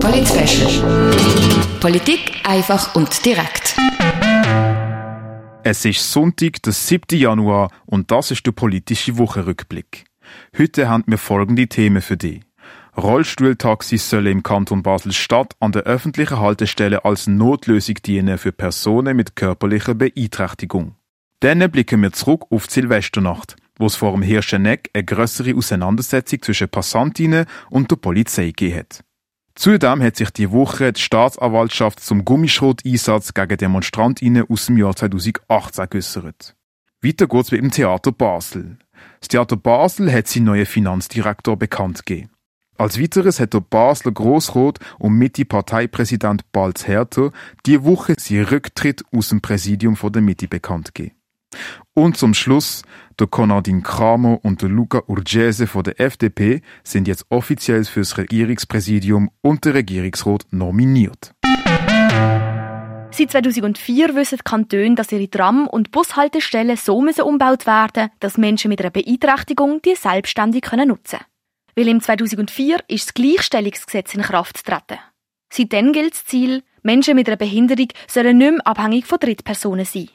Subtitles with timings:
[0.00, 0.28] Polit
[1.80, 3.76] Politik einfach und direkt.
[5.62, 7.18] Es ist Sonntag, der 7.
[7.18, 10.04] Januar und das ist der politische Wochenrückblick.
[10.58, 12.40] Heute haben wir folgende Themen für dich.
[12.96, 19.36] Rollstuhltaxis sollen im Kanton Basel-Stadt an der öffentlichen Haltestelle als Notlösung dienen für Personen mit
[19.36, 20.96] körperlicher Beeinträchtigung.
[21.40, 26.42] Dann blicken wir zurück auf die Silvesternacht, wo es vor dem Hirscheneck eine grössere Auseinandersetzung
[26.42, 29.04] zwischen Passantinnen und der Polizei gegeben hat.
[29.54, 35.86] Zudem hat sich die Woche die Staatsanwaltschaft zum Gummischrot-Einsatz gegen Demonstrantinnen aus dem Jahr 2018
[35.90, 36.56] geäussert.
[37.02, 38.78] Weiter geht's mit dem Theater Basel.
[39.20, 42.30] Das Theater Basel hat seinen neuen Finanzdirektor bekannt gegeben.
[42.76, 47.30] Als weiteres hat der Basler Grossrot und Mitte-Parteipräsident Balz Herter
[47.66, 51.14] die Woche seinen Rücktritt aus dem Präsidium der Mitte bekannt gegeben.
[51.96, 52.82] Und zum Schluss,
[53.20, 59.30] der Konradin Kramer und der Luca Urgese von der FDP sind jetzt offiziell fürs Regierungspräsidium
[59.42, 61.32] und der Regierungsrat nominiert.
[63.12, 68.38] Seit 2004 wissen die Kantone, dass ihre Tram- und Bushaltestellen so müssen umgebaut werden dass
[68.38, 71.24] Menschen mit einer Beeinträchtigung die selbstständig nutzen können.
[71.76, 74.98] Weil im 2004 ist das Gleichstellungsgesetz in Kraft getreten.
[75.48, 80.08] Seitdem gilt das Ziel, Menschen mit einer Behinderung sollen nicht mehr abhängig von Drittpersonen sein.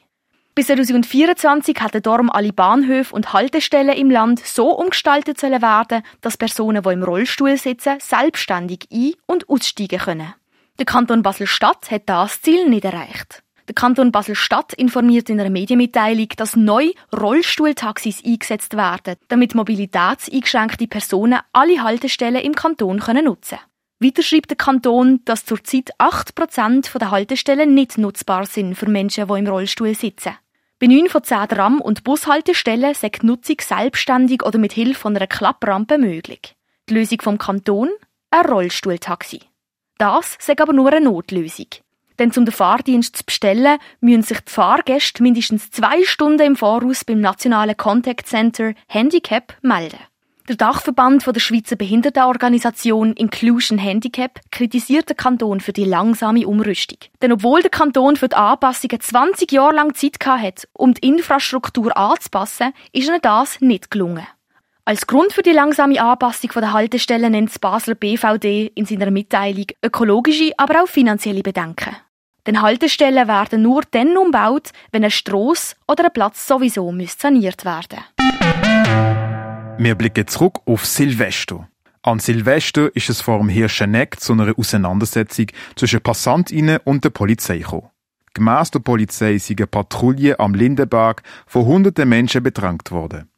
[0.60, 6.82] Bis 2024 hätten darum alle Bahnhöfe und Haltestellen im Land so umgestaltet werden, dass Personen,
[6.82, 10.34] die im Rollstuhl sitzen, selbstständig ein- und aussteigen können.
[10.78, 13.42] Der Kanton Basel-Stadt hat das Ziel nicht erreicht.
[13.68, 21.40] Der Kanton Basel-Stadt informiert in einer Medienmitteilung, dass neu Rollstuhltaxis eingesetzt werden, damit mobilitätseingeschränkte Personen
[21.54, 23.70] alle Haltestellen im Kanton können nutzen können.
[24.02, 29.38] Weiter schreibt der Kanton, dass zurzeit 8% der Haltestellen nicht nutzbar sind für Menschen, die
[29.38, 30.36] im Rollstuhl sitzen.
[30.80, 35.26] Bei 9 von 10 Tram- und Bushaltestellen sei die Nutzung selbstständig oder mit Hilfe einer
[35.26, 36.56] Klapprampe möglich.
[36.88, 37.90] Die Lösung vom Kanton?
[38.30, 39.40] Ein Rollstuhltaxi.
[39.98, 41.66] Das sei aber nur eine Notlösung.
[42.18, 47.04] Denn um den Fahrdienst zu bestellen, müssen sich die Fahrgäste mindestens zwei Stunden im Voraus
[47.04, 49.98] beim nationalen Contact Center Handicap melden.
[50.50, 56.98] Der Dachverband der Schweizer Behindertenorganisation Inclusion Handicap kritisiert den Kanton für die langsame Umrüstung.
[57.22, 61.96] Denn obwohl der Kanton für die Anpassungen 20 Jahre lang Zeit hatte, um die Infrastruktur
[61.96, 64.26] anzupassen, ist ihnen das nicht gelungen.
[64.84, 69.66] Als Grund für die langsame Anpassung der Haltestellen nennt das Basler BVD in seiner Mitteilung
[69.84, 71.94] ökologische, aber auch finanzielle Bedenken.
[72.44, 78.00] Denn Haltestellen werden nur dann umgebaut, wenn eine Strasse oder ein Platz sowieso saniert werden
[79.78, 81.68] Wir blicken zurück auf Silvester.
[82.02, 87.58] An Silvester ist es vor dem Hirscheneck zu einer Auseinandersetzung zwischen Passantinnen und der Polizei
[87.58, 87.90] gekommen.
[88.34, 93.28] Gemäss der Polizei sind eine Patrouille am Lindenberg von hunderten Menschen bedrängt worden.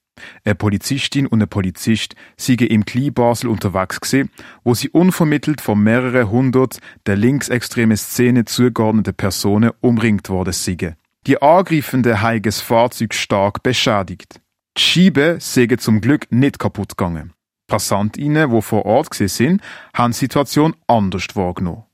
[0.45, 4.31] Eine Polizistin und ein Polizist sind im Kleinbasel unterwegs gewesen,
[4.63, 10.95] wo sie unvermittelt von mehreren hundert der linksextremen Szene zugeordneten Personen umringt worden sind.
[11.27, 14.42] Die Angreifenden haben das Fahrzeug stark beschädigt.
[14.77, 17.35] Die Scheiben sind zum Glück nicht kaputt gegangen.
[17.67, 19.61] Passantinnen, die vor Ort sind,
[19.95, 21.85] haben die Situation anders wahrgenommen.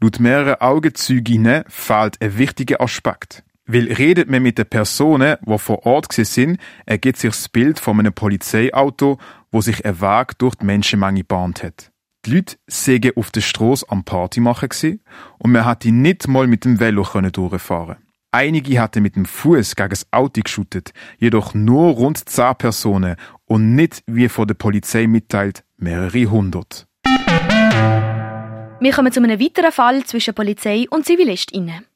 [0.00, 3.44] Laut mehreren Augenzeuginnen fehlt ein wichtiger Aspekt.
[3.66, 7.98] Weil redet man mit den Personen, die vor Ort sind, ergibt sich das Bild von
[7.98, 9.18] einem Polizeiauto,
[9.50, 11.90] wo sich ein Weg durch die Menschenmenge bahnt hat.
[12.26, 14.68] Die Leute sägen auf der Strasse am Party machen
[15.38, 17.96] und man hätte nicht mal mit dem Velo durchfahren
[18.34, 23.14] Einige hatten mit dem Fuß gegen das Auto geschüttet, jedoch nur rund zehn Personen
[23.44, 26.88] und nicht, wie von der Polizei mitteilt, mehrere hundert.
[28.80, 31.86] Wir kommen zu einem weiteren Fall zwischen Polizei und ZivilistInnen.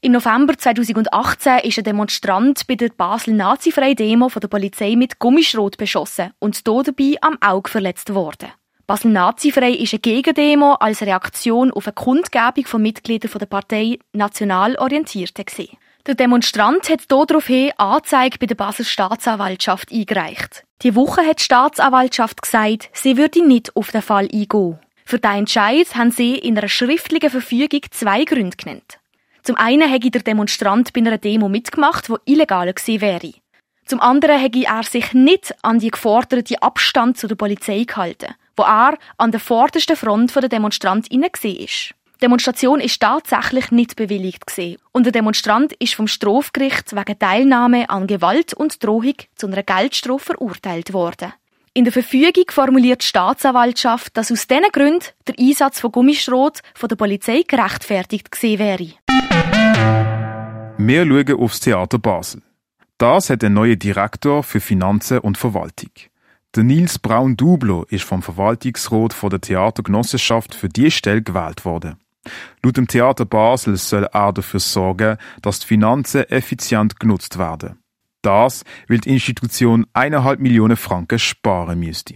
[0.00, 5.18] Im November 2018 ist ein Demonstrant bei der Basel Nazifreie Demo von der Polizei mit
[5.18, 8.48] Gummischrot beschossen und dabei am Auge verletzt worden.
[8.86, 14.76] Basel Nazifrei ist eine Gegendemo als Reaktion auf eine Kundgebung von Mitgliedern der Partei National
[14.76, 15.76] Orientierte gesehen.
[16.06, 20.64] Der Demonstrant hat daraufhin Anzeige bei der Basel Staatsanwaltschaft eingereicht.
[20.82, 24.80] Die Woche hat die Staatsanwaltschaft gesagt, sie würde nicht auf den Fall eingehen.
[25.04, 28.98] Für diesen Entscheid haben sie in einer schriftlichen Verfügung zwei Gründe genannt.
[29.44, 33.34] Zum einen hätte der Demonstrant bei einer Demo mitgemacht, wo illegal gewesen wäre.
[33.84, 38.64] Zum anderen hätte er sich nicht an die geforderte Abstand zu der Polizei gehalten, wo
[38.64, 41.94] er an der vordersten Front der Demonstrantinnen ist.
[42.22, 44.76] Die Demonstration ist tatsächlich nicht bewilligt gewesen.
[44.92, 50.26] und der Demonstrant ist vom Strafgericht wegen Teilnahme an Gewalt und Drohung zu einer Geldstrafe
[50.26, 51.32] verurteilt worden.
[51.74, 56.88] In der Verfügung formuliert die Staatsanwaltschaft, dass aus diesen Gründen der Einsatz von Gummischrot von
[56.88, 58.92] der Polizei gerechtfertigt gewesen wäre.
[60.78, 62.42] Wir schauen aufs Theater Basel.
[62.98, 65.90] Das hat ein neuer Direktor für Finanzen und Verwaltung.
[66.54, 71.98] Der Nils Braun Dublo ist vom Verwaltungsrat von der Theatergenossenschaft für die Stelle gewählt worden.
[72.62, 77.78] Laut dem Theater Basel soll er dafür sorgen, dass die Finanzen effizient genutzt werden.
[78.22, 82.14] Das, weil die Institution eineinhalb Millionen Franken sparen müsste.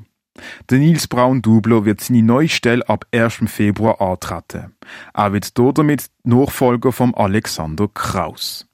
[0.70, 3.40] Der Nils Braun Dublo wird seine neue Stelle ab 1.
[3.46, 4.76] Februar antreten.
[5.14, 8.66] Er wird damit Nachfolger von Alexander Kraus.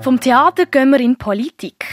[0.00, 1.84] Vom Theater gehen wir in Politik.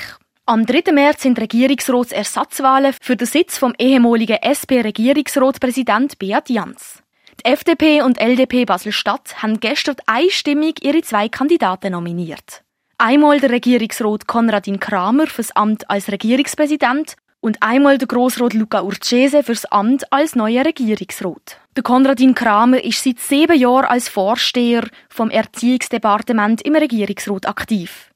[0.45, 0.91] Am 3.
[0.91, 7.02] März sind Regierungsratsersatzwahlen für den Sitz vom ehemaligen SP-Regierungsratspräsident Beat Jans.
[7.39, 12.63] Die FDP und LDP Basel-Stadt haben gestern einstimmig ihre zwei Kandidaten nominiert.
[12.97, 19.43] Einmal der Regierungsrat Konradin Kramer fürs Amt als Regierungspräsident und einmal der Grossrat Luca Urcese
[19.43, 21.59] fürs Amt als neuer Regierungsrat.
[21.75, 28.11] Der Konradin Kramer ist seit sieben Jahren als Vorsteher vom Erziehungsdepartement im Regierungsrat aktiv.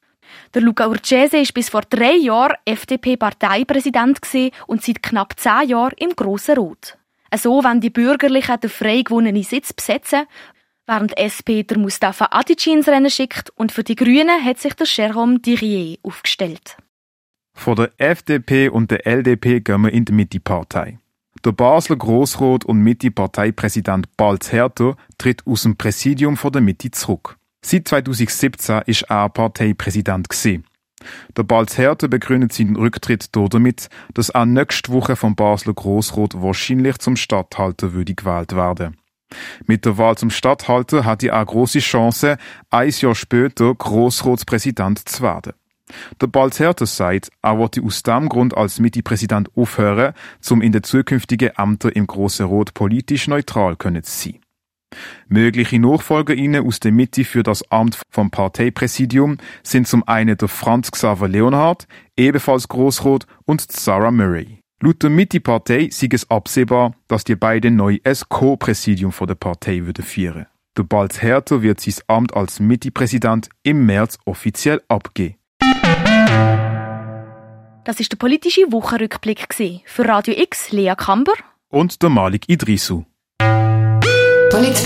[0.54, 4.19] Der Luca Urcese ist bis vor drei Jahren FDP-Parteipräsident
[4.68, 6.98] und seit knapp zehn Jahren im Grossen Rat.
[7.36, 10.26] So wenn die Bürgerlichen den frei gewonnenen Sitz besetzen,
[10.86, 14.88] während SP der Mustafa Adici ins Rennen schickt und für die Grünen hat sich der
[14.88, 16.78] Jérôme Dirier aufgestellt.
[17.54, 21.00] Von der FDP und der LDP gehen wir in die Mitte-Partei.
[21.44, 27.38] Der Basler Grossrat und Mitte-Parteipräsident Balz Herter tritt aus dem Präsidium von der Mitte zurück.
[27.66, 30.67] Seit 2017 ist er Parteipräsident gewesen.
[31.36, 36.98] Der Balz Herter begründet seinen Rücktritt damit, dass er nächste Woche vom Basler Grossrat wahrscheinlich
[36.98, 38.98] zum Statthalter würde gewählt werden.
[39.66, 42.38] Mit der Wahl zum Statthalter hat er eine große Chance,
[42.70, 45.54] ein Jahr später Grossratspräsident zu werden.
[46.22, 50.14] Der Balz Herter sagt, er wollte aus diesem Grund als Mitte-Präsident aufhören,
[50.50, 54.40] um in den zukünftigen Ämtern im Grossen Rot politisch neutral können zu sein.
[55.28, 60.92] Mögliche NachfolgerInnen aus der Mitte für das Amt vom Parteipräsidium sind zum einen der Franz
[60.92, 64.60] Xaver Leonhardt, ebenfalls Grossrot, und Sarah Murray.
[64.81, 70.06] Laut der Mitte-Partei sei es absehbar, dass die beiden neu ein Co-Präsidium der Partei würden
[70.06, 70.45] führen.
[70.78, 75.36] Der Balz Herter wird sein Amt als Mitte-Präsident im März offiziell abgeben.
[77.83, 79.48] Das ist der politische Wochenrückblick
[79.86, 81.33] für Radio X Lea Kamber
[81.69, 83.06] und der Malik Idrisu.
[84.50, 84.78] Polit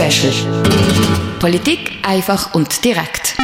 [1.40, 3.36] Politik einfach und direkt.